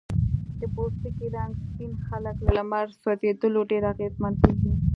[0.59, 4.71] د پوستکي رنګ سپین خلک له لمر سوځېدو ډیر اغېزمن کېږي.